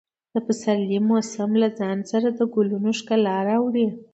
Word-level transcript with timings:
د 0.33 0.35
پسرلي 0.45 0.99
موسم 1.09 1.51
له 1.61 1.69
ځان 1.79 1.97
سره 2.11 2.27
د 2.37 2.39
ګلونو 2.53 2.89
ښکلا 2.99 3.35
راوړي. 3.49 3.87